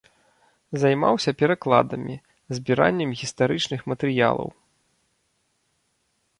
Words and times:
Займаўся 0.83 1.31
перакладамі, 1.41 2.15
збіраннем 2.61 3.09
гістарычных 3.21 3.81
матэрыялаў. 3.93 4.53